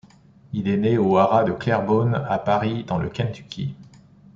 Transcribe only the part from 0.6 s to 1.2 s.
est né au